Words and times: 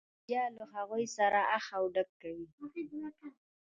بیا 0.27 0.43
له 0.57 0.65
هغوی 0.73 1.05
سره 1.17 1.39
اخ 1.57 1.67
و 1.81 1.83
ډب 1.93 2.09
کوي. 2.21 2.47